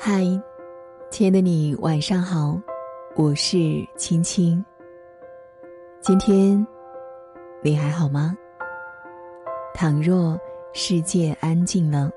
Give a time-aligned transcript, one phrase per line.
[0.00, 0.22] 嗨，
[1.10, 2.56] 亲爱的你，晚上好，
[3.16, 4.64] 我是青青。
[6.00, 6.64] 今天
[7.64, 8.38] 你还好吗？
[9.74, 10.38] 倘若
[10.72, 12.12] 世界安静了，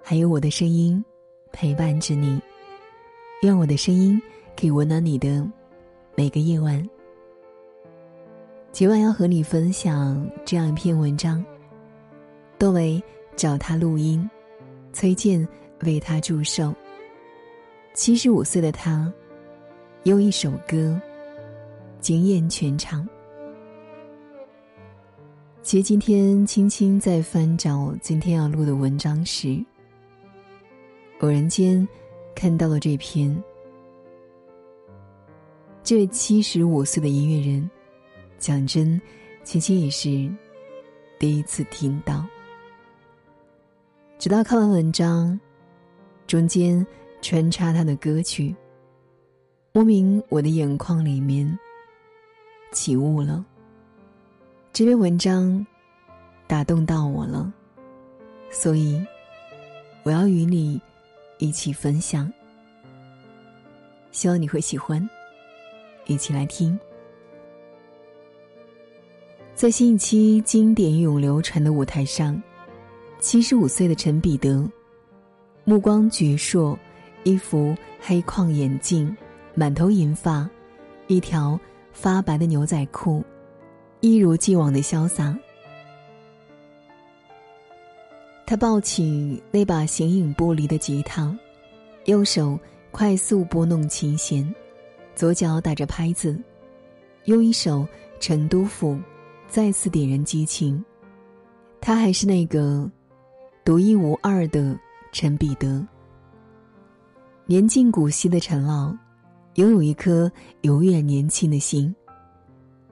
[0.00, 1.04] 还有我的声音
[1.50, 2.40] 陪伴着你，
[3.42, 4.22] 愿我的声音
[4.56, 5.44] 可以温暖你的
[6.14, 6.88] 每个夜晚。
[8.70, 11.44] 今晚要和你分享这样一篇文章，
[12.58, 13.02] 多为
[13.34, 14.30] 找他录音，
[14.92, 15.46] 崔健
[15.80, 16.72] 为他祝寿。
[17.94, 19.12] 七十五岁的他，
[20.04, 20.98] 用一首歌
[22.00, 23.06] 惊艳全场。
[25.60, 29.62] 其实今天青青在翻找今天要录的文章时，
[31.20, 31.86] 偶然间
[32.34, 33.42] 看到了这篇。
[35.84, 37.70] 这位七十五岁的音乐人，
[38.38, 38.98] 讲真，
[39.44, 40.08] 青青也是
[41.18, 42.24] 第一次听到。
[44.18, 45.38] 直到看完文章，
[46.26, 46.84] 中间。
[47.22, 48.54] 穿插他的歌曲，
[49.72, 51.56] 莫名我的眼眶里面
[52.72, 53.42] 起雾了。
[54.72, 55.64] 这篇文章
[56.48, 57.50] 打动到我了，
[58.50, 59.00] 所以
[60.02, 60.80] 我要与你
[61.38, 62.30] 一起分享。
[64.10, 65.08] 希望你会喜欢，
[66.06, 66.76] 一起来听。
[69.54, 72.42] 在新一期经典永流传的舞台上，
[73.20, 74.68] 七十五岁的陈彼得，
[75.62, 76.76] 目光矍铄。
[77.24, 79.16] 一副黑框眼镜，
[79.54, 80.48] 满头银发，
[81.06, 81.58] 一条
[81.92, 83.22] 发白的牛仔裤，
[84.00, 85.36] 一如既往的潇洒。
[88.44, 91.34] 他抱起那把形影不离的吉他，
[92.06, 92.58] 右手
[92.90, 94.54] 快速拨弄琴弦，
[95.14, 96.38] 左脚打着拍子，
[97.24, 97.80] 用一首
[98.20, 98.94] 《成都府》
[99.48, 100.84] 再次点燃激情。
[101.80, 102.90] 他还是那个
[103.64, 104.78] 独一无二的
[105.12, 105.86] 陈彼得。
[107.44, 108.94] 年近古稀的陈老，
[109.54, 110.30] 拥有一颗
[110.60, 111.94] 永远年轻的心。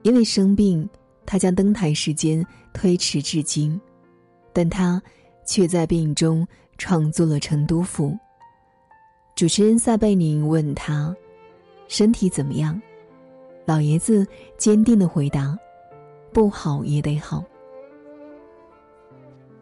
[0.01, 0.87] 因为生病，
[1.25, 3.79] 他将登台时间推迟至今，
[4.51, 5.01] 但他
[5.45, 6.45] 却在病中
[6.77, 8.09] 创作了《成都府》。
[9.35, 11.15] 主持人撒贝宁问他
[11.87, 12.79] ：“身体怎么样？”
[13.65, 14.27] 老爷子
[14.57, 15.57] 坚定的回答
[16.33, 17.43] ：“不好也得好。”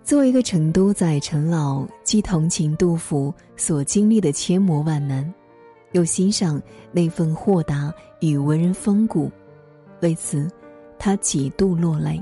[0.09, 5.31] 作为一个成都仔，陈老既同情杜甫所经历的千磨万难，
[5.91, 6.59] 又欣赏
[6.91, 9.31] 那份豁达与文人风骨，
[10.01, 10.49] 为此，
[10.97, 12.19] 他几度落泪。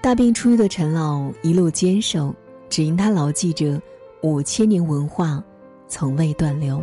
[0.00, 2.32] 大病初愈的陈老一路坚守，
[2.68, 3.82] 只因他牢记着
[4.22, 5.42] 五千年文化
[5.88, 6.80] 从未断流。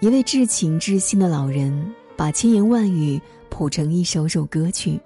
[0.00, 4.98] 一位至情至性的老人，把千言万语谱成一首首歌曲。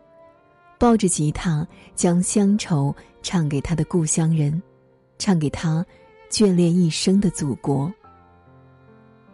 [0.83, 4.61] 抱着吉他，将乡愁唱给他的故乡人，
[5.17, 5.87] 唱给他
[6.29, 7.89] 眷恋一生的祖国。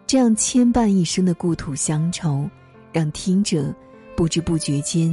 [0.07, 2.47] 这样牵绊一生的故土乡愁，
[2.93, 3.75] 让听者
[4.15, 5.11] 不知不觉间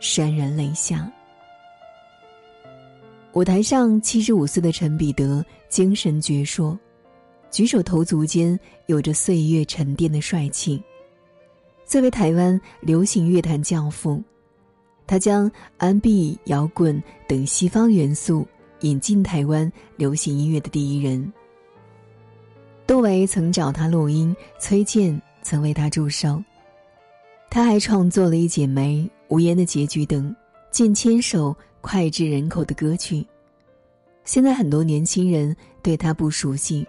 [0.00, 1.10] 潸然泪下。
[3.32, 6.78] 舞台上，七十五岁的陈彼得精神矍铄，
[7.50, 8.56] 举手投足间
[8.86, 10.80] 有着岁月沉淀的帅气。
[11.84, 14.22] 作为台湾流行乐坛教父。
[15.06, 18.46] 他将 R&B、摇滚等西方元素
[18.80, 21.32] 引进台湾流行音乐的第一人。
[22.86, 26.42] 窦唯曾找他录音，崔健曾为他祝寿。
[27.50, 30.34] 他还创作了《一剪梅》《无言的结局》等
[30.70, 33.24] 近千首脍炙人口的歌曲。
[34.24, 36.86] 现在很多年轻人对他不熟悉，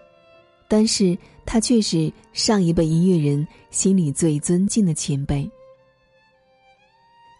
[0.67, 5.49] 但是他却是上一辈音乐人心里最尊敬的前辈。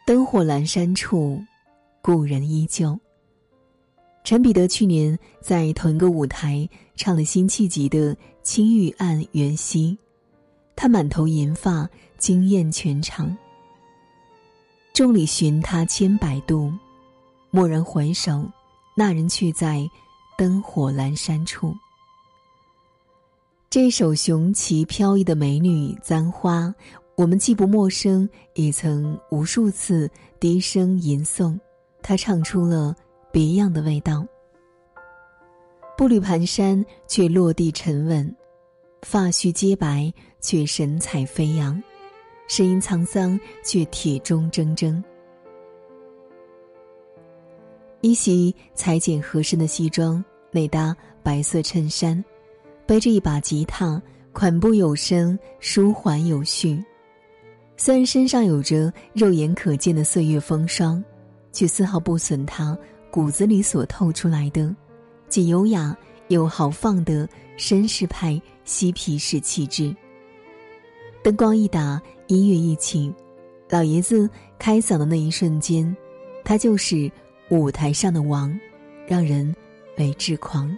[0.07, 1.43] 灯火阑珊处，
[2.01, 2.97] 故人依旧。
[4.23, 9.97] 陈彼得去年在同一个舞台唱了辛弃疾的《青玉案·元夕》，
[10.77, 13.37] 他满头银发，惊艳全场。
[14.93, 16.71] 众里寻他千百度，
[17.51, 18.49] 蓦然回首，
[18.95, 19.85] 那人却在
[20.37, 21.75] 灯火阑珊处。
[23.69, 26.61] 这首雄奇飘逸的美女《簪花》。
[27.17, 30.07] 我们既不陌生，也曾无数次
[30.39, 31.59] 低声吟诵，
[32.03, 32.95] 他唱出了
[33.31, 34.23] 别样的味道。
[35.97, 38.23] 步履蹒跚，却落地沉稳；
[39.01, 41.81] 发须皆白，却神采飞扬；
[42.47, 45.03] 声音沧桑，却铁中铮铮。
[48.01, 52.23] 一袭裁剪合身的西装，内搭白色衬衫，
[52.85, 53.99] 背着一把吉他，
[54.33, 56.79] 款步有声，舒缓有序。
[57.79, 61.01] 虽然身上有着肉眼可见的岁月风霜，
[61.53, 62.77] 却丝毫不损他
[63.11, 64.75] 骨子里所透出来的，
[65.29, 65.95] 既优雅
[66.29, 69.95] 又豪放的绅士派嬉皮士气质。
[71.23, 73.13] 灯光一打，音乐一起，
[73.69, 74.27] 老爷子
[74.57, 75.95] 开嗓的那一瞬间，
[76.43, 77.09] 他就是
[77.49, 78.59] 舞台上的王，
[79.07, 79.55] 让人
[79.97, 80.75] 为之狂。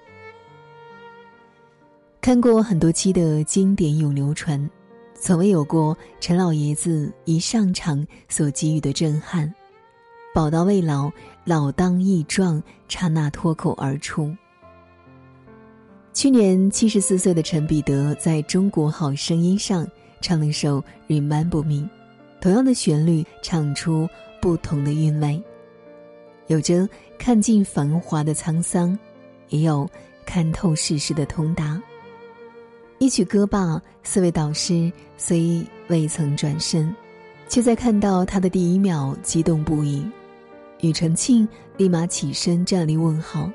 [2.20, 4.70] 看过很多期的经典永流传，
[5.20, 9.54] 从未有过陈老爷子一上场所给予的震撼。
[10.34, 11.12] 宝刀未老，
[11.44, 14.34] 老当益壮，刹那脱口而出。
[16.14, 19.88] 去年七十四岁的陈彼得在中国好声音上
[20.22, 21.88] 唱了首《Remember Me》，
[22.42, 24.08] 同样的旋律，唱出
[24.42, 25.42] 不同的韵味，
[26.48, 26.88] 有着
[27.18, 28.98] 看尽繁华的沧桑，
[29.50, 29.90] 也有
[30.26, 31.82] 看透世事的通达。
[33.00, 36.94] 一曲歌罢，四位导师虽未曾转身，
[37.48, 40.06] 却在看到他的第一秒激动不已。
[40.82, 41.48] 庾澄庆
[41.78, 43.50] 立马起身站立问好，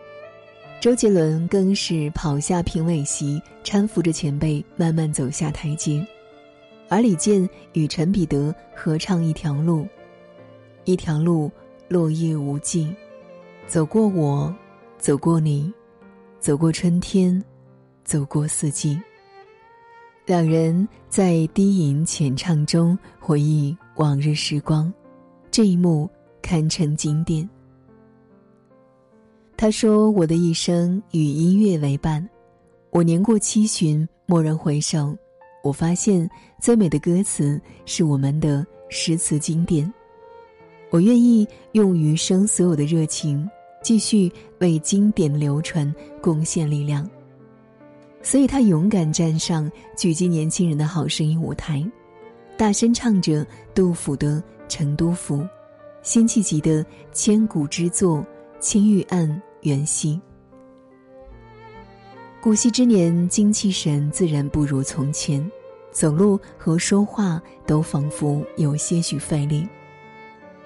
[0.80, 6.02] 周杰伦更是跑下评委席，搀扶着前辈慢慢走下台阶，
[6.88, 9.86] 而李健与陈彼得合唱一条路，
[10.84, 11.52] 一条路
[11.86, 12.96] 落叶无尽，
[13.66, 14.54] 走过我，
[14.96, 15.70] 走过你，
[16.40, 17.44] 走过春天，
[18.04, 18.98] 走过四季。
[20.26, 24.92] 两人在低吟浅唱中回忆往日时光，
[25.50, 26.08] 这一幕。
[26.46, 27.48] 堪称经典。
[29.56, 32.28] 他说：“我的一生与音乐为伴，
[32.90, 35.16] 我年过七旬，蓦然回首，
[35.62, 36.28] 我发现
[36.60, 39.90] 最美的歌词是我们的诗词经典。
[40.90, 43.48] 我愿意用余生所有的热情，
[43.82, 45.90] 继续为经典流传
[46.20, 47.08] 贡献力量。
[48.24, 51.84] 所以他勇敢站上聚集年轻人的好声音舞台，
[52.56, 55.36] 大声唱着杜甫的《成都府》。”
[56.02, 58.18] 辛弃疾的千古之作
[58.60, 59.28] 《青玉案·
[59.68, 60.14] 元夕》。
[62.40, 65.50] 古稀之年，精气神自然不如从前，
[65.92, 69.66] 走路和说话都仿佛有些许费力。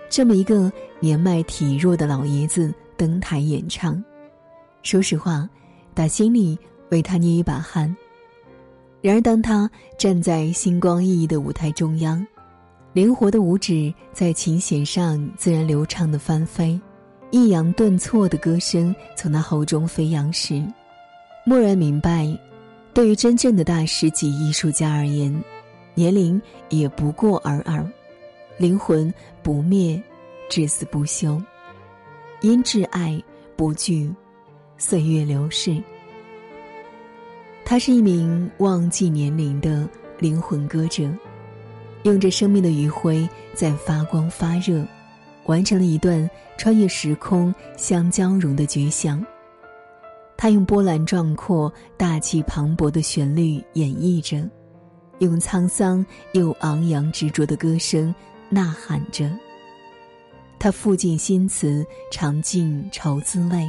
[0.09, 4.03] 这么一个年迈体弱的老爷子登台演唱，
[4.83, 5.49] 说实话，
[5.95, 6.59] 打心里
[6.91, 7.95] 为他捏一把汗。
[9.01, 12.27] 然而，当他站在星光熠熠的舞台中央，
[12.93, 16.81] 灵活的五指在琴弦上自然流畅的翻飞，
[17.31, 20.61] 抑扬顿挫的歌声从那喉中飞扬时，
[21.47, 22.27] 蓦然明白，
[22.93, 25.33] 对于真正的大师级艺术家而言，
[25.95, 27.89] 年龄也不过尔尔，
[28.57, 29.13] 灵魂
[29.45, 30.03] 不灭，
[30.49, 31.41] 至死不休，
[32.41, 33.23] 因挚爱
[33.57, 34.13] 不惧
[34.77, 35.81] 岁月流逝。
[37.71, 39.87] 他是一名忘记年龄的
[40.19, 41.07] 灵魂歌者。
[42.05, 44.83] 用着生命的余晖在发光发热，
[45.45, 49.23] 完成了一段穿越时空相交融的绝响。
[50.35, 54.49] 他用波澜壮阔、大气磅礴的旋律演绎着，
[55.19, 58.15] 用沧桑又昂扬执着的歌声
[58.49, 59.31] 呐喊着。
[60.59, 63.63] 他腹尽新词，尝尽愁滋味，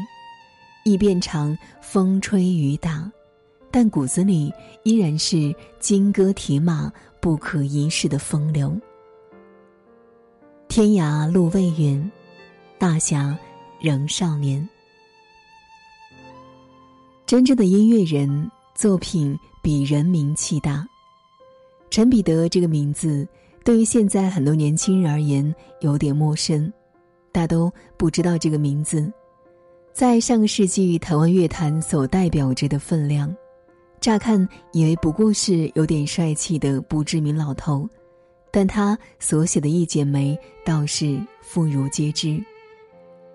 [0.85, 3.11] 亦遍尝风吹雨打，
[3.71, 6.91] 但骨子里依然是金戈铁马。
[7.21, 8.73] 不可一世的风流。
[10.69, 12.09] 天涯路未远，
[12.77, 13.37] 大侠
[13.81, 14.65] 仍少年。
[17.25, 20.87] 真正的音乐人，作品比人名气大。
[21.89, 23.27] 陈彼得这个名字，
[23.65, 26.71] 对于现在很多年轻人而言有点陌生，
[27.33, 29.11] 大都不知道这个名字，
[29.91, 33.35] 在上个世纪台湾乐坛所代表着的分量。
[33.99, 37.87] 乍看以为不过是有点帅气的不知名老头，
[38.51, 40.33] 但他所写的《一剪梅》
[40.65, 42.41] 倒是妇孺皆知。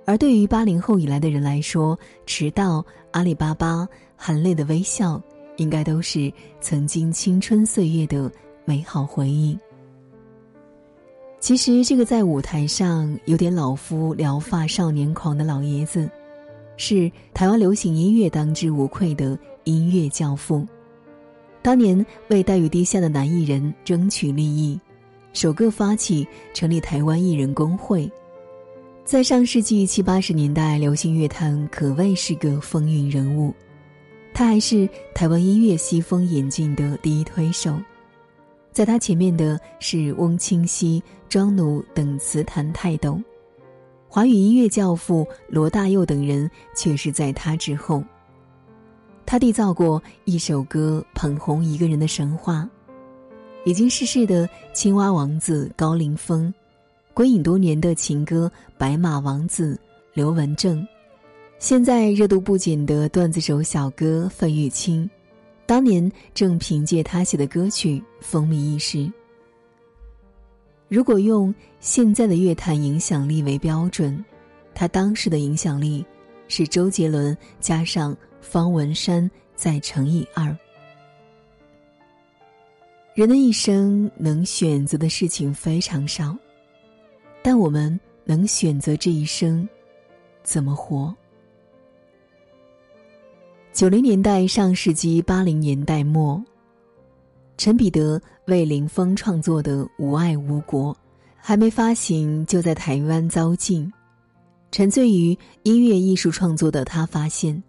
[0.06, 2.78] 而对于八零后以来的人来说，《迟到》
[3.12, 3.82] 《阿里巴巴》
[4.16, 5.16] 《含泪的微笑》，
[5.56, 8.30] 应该都是曾经青春岁月的
[8.64, 9.58] 美好回忆。
[11.40, 16.10] 其实，这个在舞台上有点老夫聊发少年狂的老爷子，
[16.78, 19.38] 是台湾流行音乐当之无愧的。
[19.64, 20.66] 音乐教父，
[21.60, 24.78] 当年为待遇低下的男艺人争取利益，
[25.32, 28.10] 首个发起成立台湾艺人工会，
[29.04, 33.52] 在上世纪七八十年代流行乐坛可谓是个风云人物。
[34.32, 37.76] 他还是台湾音乐西风演进的第一推手，
[38.72, 43.18] 在他前面的是翁清溪、庄奴等词坛泰斗，
[44.08, 48.02] 华语音乐教父罗大佑等人却是在他之后。
[49.26, 52.68] 他缔造过一首歌捧红一个人的神话，
[53.64, 56.52] 已经逝世的青蛙王子高凌风，
[57.12, 59.78] 归隐多年的情歌白马王子
[60.12, 60.86] 刘文正，
[61.58, 65.08] 现在热度不减的段子手小哥费玉清，
[65.64, 69.10] 当年正凭借他写的歌曲风靡一时。
[70.88, 74.22] 如果用现在的乐坛影响力为标准，
[74.74, 76.04] 他当时的影响力
[76.46, 80.56] 是周杰伦加上方文山再乘以二。
[83.14, 86.36] 人的一生能选择的事情非常少，
[87.42, 89.66] 但我们能选择这一生
[90.42, 91.14] 怎么活。
[93.72, 96.42] 九零年代，上世纪八零年代末。
[97.56, 100.92] 陈彼得为林峰创作的《无爱无国》，
[101.36, 103.90] 还没发行就在台湾遭禁。
[104.72, 107.62] 沉醉于音乐艺术创作的他发现，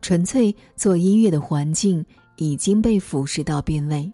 [0.00, 2.04] 纯粹做音乐的环境
[2.36, 4.12] 已经被腐蚀到变味，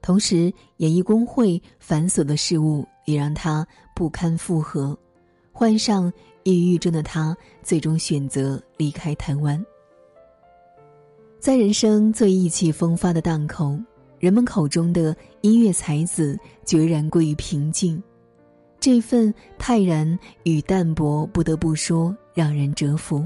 [0.00, 4.96] 同时演艺工会繁琐的事物也让他不堪负荷。
[5.52, 6.12] 患上
[6.44, 9.64] 抑郁症的他，最终选择离开台湾。
[11.40, 13.78] 在人生最意气风发的档口。
[14.20, 18.02] 人们口中的音乐才子，决然归于平静。
[18.80, 23.24] 这份泰然与淡泊，不得不说让人折服。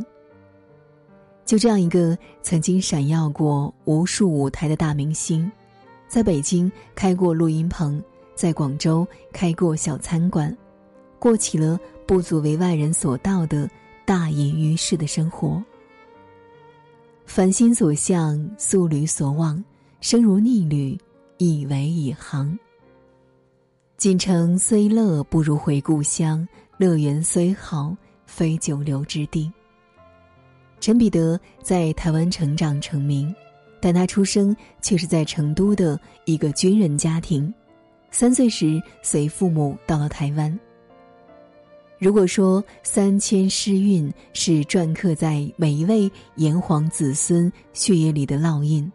[1.45, 5.51] 就这样一个曾经闪耀过无数舞台的大明星，
[6.09, 8.03] 在北京开过录音棚，
[8.35, 10.57] 在广州开过小餐馆，
[11.19, 13.69] 过起了不足为外人所道的
[14.05, 15.63] 大隐于世的生活。
[17.27, 19.63] 凡心所向，素履所往。
[20.01, 20.99] 生如逆旅，
[21.39, 22.59] 以为以航。
[23.97, 26.45] 锦城虽乐，不如回故乡；
[26.77, 27.97] 乐园虽好，
[28.27, 29.51] 非久留之地。
[30.83, 33.33] 陈彼得在台湾成长成名，
[33.81, 37.55] 但他出生却是在成都的一个军人家庭。
[38.11, 40.59] 三岁时随父母到了台湾。
[42.01, 48.91] 如果说三千诗韵是篆刻在每一位炎黄子孙血液里的烙印。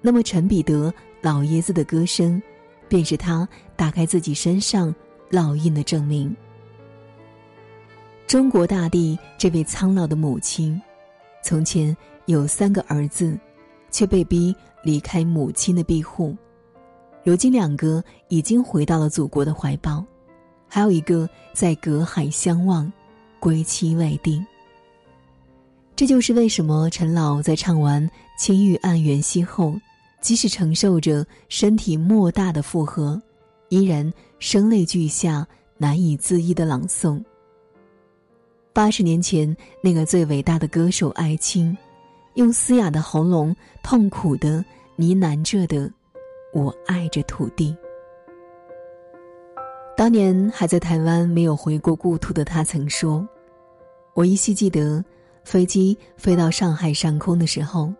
[0.00, 2.40] 那么，陈彼得老爷子的歌声，
[2.88, 3.46] 便是他
[3.76, 4.94] 打开自己身上
[5.30, 6.34] 烙印的证明。
[8.26, 10.80] 中国大地这位苍老的母亲，
[11.42, 13.38] 从前有三个儿子，
[13.90, 16.36] 却被逼离开母亲的庇护，
[17.24, 20.04] 如今两个已经回到了祖国的怀抱，
[20.68, 22.92] 还有一个在隔海相望，
[23.38, 24.44] 归期未定。
[25.96, 28.02] 这就是为什么陈老在唱完
[28.38, 29.74] 《青玉案元夕》后。
[30.20, 33.18] 即使承受着身体莫大的负荷，
[33.70, 37.24] 依然声泪俱下、难以自抑的朗诵。
[38.72, 41.76] 八十年前，那个最伟大的歌手艾青，
[42.34, 44.64] 用嘶哑的喉咙痛苦的
[44.96, 45.90] 呢喃着的
[46.54, 47.76] ：“我爱着土地。”
[49.96, 53.28] 当年还在台湾没有回过故土的他曾说
[54.14, 55.04] ：“我依稀记得，
[55.44, 57.92] 飞机飞到上海上空的时候，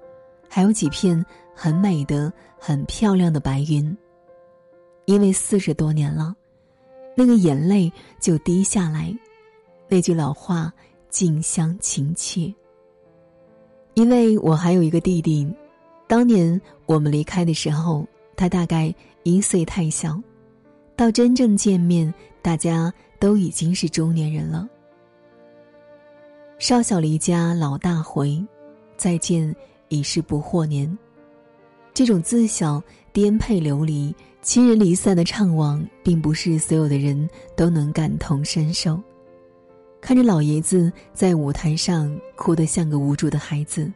[0.49, 3.95] 还有几片。”很美的、很漂亮的白云。
[5.05, 6.35] 因为四十多年了，
[7.15, 9.15] 那个眼泪就滴下来。
[9.93, 10.73] 那句老话，
[11.09, 12.55] 近乡情怯。
[13.95, 15.53] 因为我还有一个弟弟，
[16.07, 18.07] 当年我们离开的时候，
[18.37, 18.95] 他大概
[19.25, 20.23] 一岁太小，
[20.95, 24.69] 到真正见面，大家都已经是中年人了。
[26.61, 28.41] 少小离家老大回，
[28.97, 29.53] 再见
[29.89, 30.97] 已是不惑年。
[31.93, 32.81] 这种自小
[33.13, 39.03] 颠沛流离、亲人离散的怅惘，并不是所有的人都能感同身受。
[40.01, 43.91] 看着老爷子在舞台上哭得像个无助的孩子，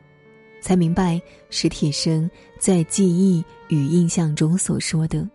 [0.60, 1.20] 才明白
[1.50, 5.28] 史铁生在记忆与印象中所说的：“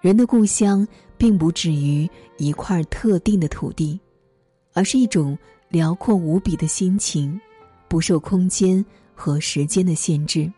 [0.00, 2.08] 人的故乡并不止于
[2.38, 4.00] 一块特定的土地，
[4.72, 7.38] 而是一种辽阔无比的心情，
[7.88, 8.84] 不受空间
[9.14, 10.50] 和时间的限制。”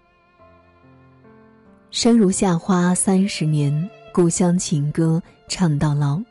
[1.91, 6.23] 生如夏花三十年，故乡情歌唱到老；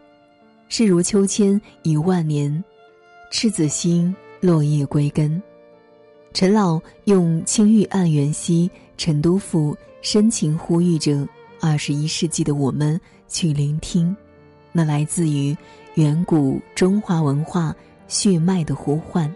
[0.69, 2.63] 事如秋千一万年，
[3.31, 5.41] 赤子心落叶归根。
[6.33, 11.27] 陈老用《青玉案元夕》《陈都赋》深情呼吁着
[11.62, 14.15] 二十一世纪的我们去聆听，
[14.71, 15.55] 那来自于
[15.93, 17.75] 远古中华文化
[18.07, 19.33] 血脉的呼唤。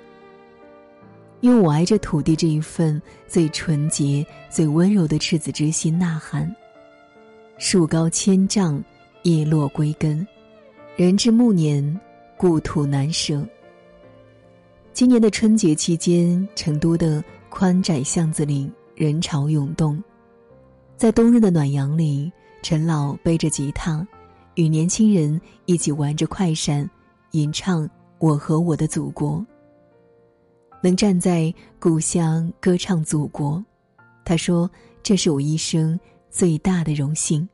[1.41, 6.51] 用我爱这土地这一份最纯洁、最温柔的赤子之心呐喊。
[7.59, 8.83] 树高千丈，
[9.21, 10.25] 叶落归根，
[10.95, 11.99] 人至暮年，
[12.37, 13.45] 故土难舍。
[14.93, 20.01] 今年的春节期间，成都的宽窄巷子里人潮涌动，
[20.95, 22.31] 在冬日的暖阳里，
[22.61, 24.07] 陈老背着吉他，
[24.53, 26.87] 与年轻人一起玩着快闪，
[27.31, 27.83] 吟唱
[28.19, 29.39] 《我和我的祖国》。
[30.83, 33.65] 能站在故乡歌唱祖国，
[34.23, 34.69] 他说
[35.01, 37.49] ：“这是我一生最大的荣幸。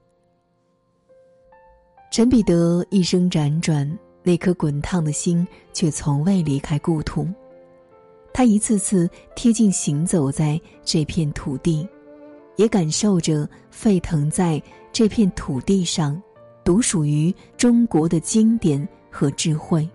[2.11, 7.27] 陈彼得一生辗转，那颗滚烫的心却从未离开故土。
[8.33, 11.87] 他一次次贴近行走在这片土地，
[12.57, 14.61] 也感受着沸腾在
[14.91, 16.21] 这片土地上
[16.63, 19.89] 独属于中国的经典和智慧。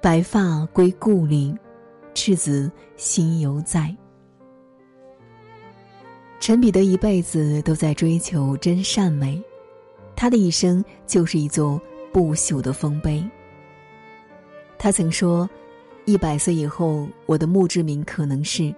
[0.00, 1.52] 白发归故里，
[2.14, 3.94] 赤子心犹在。
[6.38, 9.42] 陈彼得一辈子都在追求真善美。
[10.16, 11.80] 他的一生就是一座
[12.12, 13.22] 不朽的丰碑。
[14.78, 15.48] 他曾说
[16.06, 18.74] ：“一百岁以后，我的墓志铭可能是：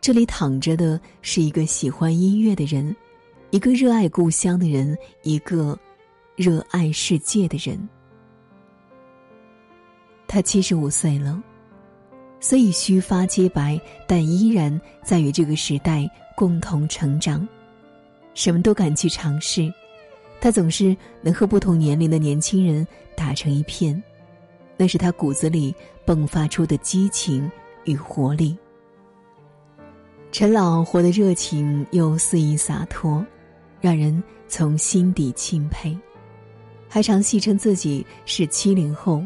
[0.00, 2.94] 这里躺着的是一个喜欢音乐的人，
[3.50, 5.78] 一个热爱故乡的人，一个
[6.36, 7.88] 热爱世界的人。”
[10.28, 11.42] 他七十五岁了，
[12.40, 17.46] 虽已须发皆白，但依然在与这个时代共同成长，
[18.34, 19.72] 什么都敢去尝试。
[20.42, 22.84] 他总是能和不同年龄的年轻人
[23.14, 24.02] 打成一片，
[24.76, 25.72] 那是他骨子里
[26.04, 27.48] 迸发出的激情
[27.84, 28.58] 与活力。
[30.32, 33.24] 陈老活得热情又肆意洒脱，
[33.80, 35.96] 让人从心底钦佩，
[36.88, 39.22] 还常戏称自己是七零后。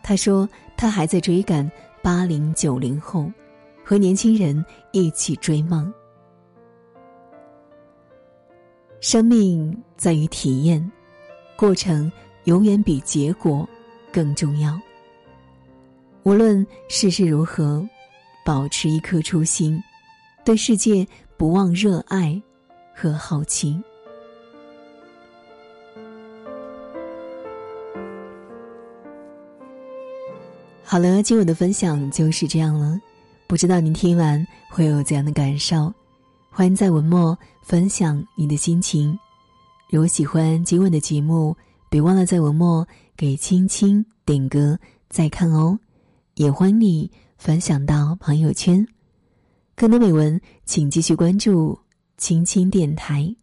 [0.00, 1.68] 他说他还在追赶
[2.00, 3.28] 八零九零后，
[3.82, 5.92] 和年轻人一起追梦。
[9.00, 10.90] 生命在于体验，
[11.56, 12.10] 过程
[12.44, 13.68] 永远比结果
[14.12, 14.78] 更重要。
[16.22, 17.86] 无论世事如何，
[18.44, 19.80] 保持一颗初心，
[20.44, 22.40] 对世界不忘热爱
[22.94, 23.80] 和好奇。
[30.82, 32.98] 好了，今晚的分享就是这样了。
[33.46, 35.92] 不知道您听完会有怎样的感受？
[36.56, 39.18] 欢迎在文末分享你的心情。
[39.90, 41.54] 如果喜欢今晚的节目，
[41.90, 44.78] 别忘了在文末给青青点歌
[45.10, 45.78] 再看哦。
[46.36, 48.88] 也欢迎你分享到朋友圈。
[49.74, 51.78] 更多美文，请继续关注
[52.16, 53.36] 青青电台。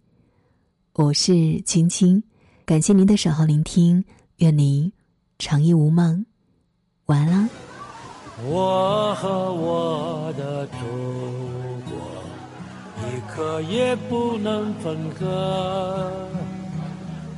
[0.94, 2.24] 我是青青，
[2.66, 4.04] 感谢您的守候聆听，
[4.38, 4.92] 愿您
[5.38, 6.26] 长夜无梦。
[7.06, 7.50] 晚安啦。
[8.44, 11.43] 我和我的主。
[13.04, 16.12] 一刻也不能分割。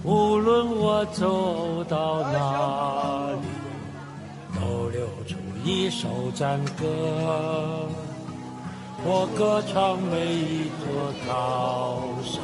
[0.03, 3.47] 无论我走到哪里，
[4.59, 6.85] 都流出一首赞歌。
[9.07, 10.85] 我歌唱每一座
[11.27, 12.41] 高山，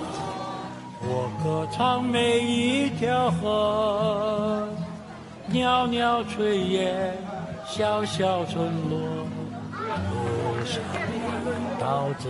[1.02, 4.68] 我歌唱每一条河，
[5.48, 7.16] 袅袅炊烟，
[7.68, 9.00] 小小村落，
[10.10, 10.82] 路上
[11.80, 12.30] 道着。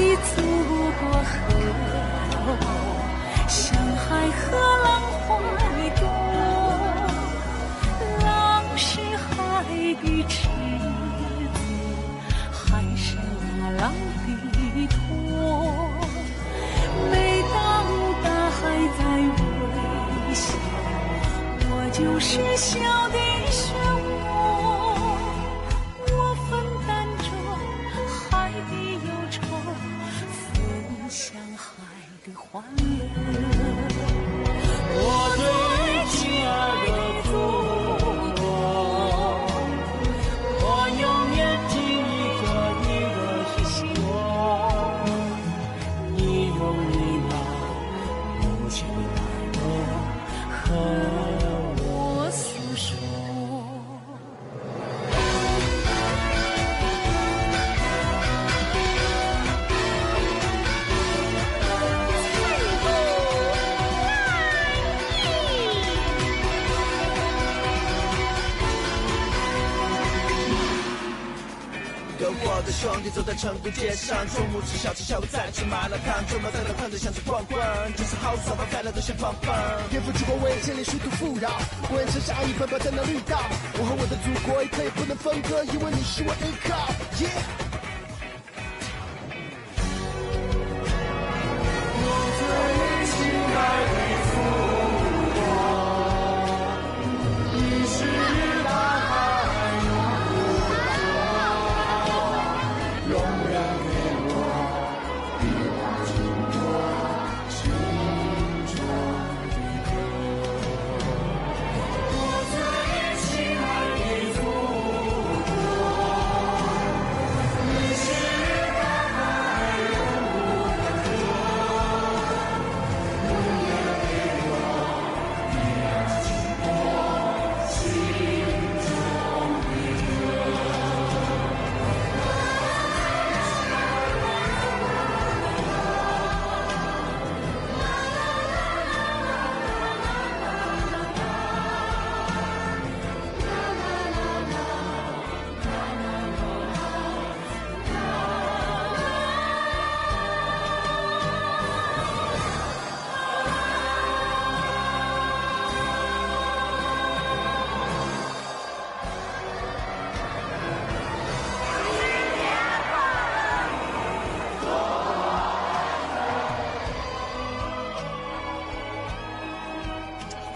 [0.00, 0.40] 的祖
[0.98, 1.28] 国河，
[3.48, 4.40] 像海和
[4.82, 4.88] 浪
[5.26, 5.28] 花
[72.80, 77.60] 兄弟走在成都街上，中午吃小吃，下午再来吃麻辣烫，周末在那胖子巷子逛逛，
[77.94, 79.54] 就是好爽把快乐都先放放。
[79.90, 81.50] 颠覆之光，我也千里殊途富饶，
[81.90, 83.36] 我愿乘上一奔跑在那绿道。
[83.74, 86.88] 我和我的祖国一刻也不能分割，因为你是我依靠。
[87.22, 87.59] 耶。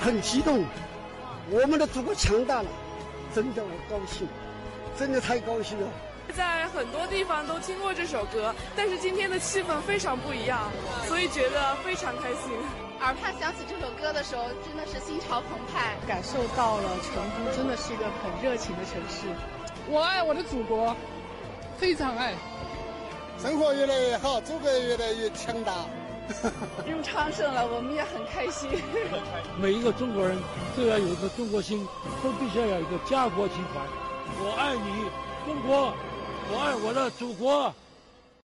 [0.04, 0.62] 很激动。
[1.50, 2.68] 我们的祖国强大了，
[3.34, 4.28] 真的我高兴，
[4.98, 5.88] 真的太高兴了。
[6.36, 10.70] 在很多地方都听过这首歌，但是今天的气氛非常不一样，
[11.08, 12.52] 所以觉得非常开心。
[13.00, 19.24] 耳畔响起这首歌的时候，真的是心潮澎湃，感受到了成都真的是一个很热情的城市。
[19.88, 20.94] 我爱我的祖国，
[21.78, 22.34] 非常爱。
[23.38, 25.72] 生活越来越好，祖国越来越强大。
[26.88, 28.70] 用昌盛了，我们也很开心。
[29.60, 30.36] 每一个中国人
[30.76, 31.86] 都要有一个中国心，
[32.22, 33.80] 都必须要有一个家国情怀。
[34.40, 35.04] 我爱你，
[35.46, 35.92] 中国！
[36.50, 37.72] 我爱我的祖国。